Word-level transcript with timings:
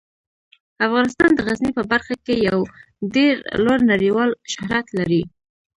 افغانستان 0.87 1.29
د 1.33 1.39
غزني 1.47 1.71
په 1.77 1.83
برخه 1.91 2.15
کې 2.25 2.35
یو 2.49 2.59
ډیر 3.15 3.35
لوړ 3.63 3.79
نړیوال 3.91 4.31
شهرت 4.53 4.87
لري. 4.97 5.21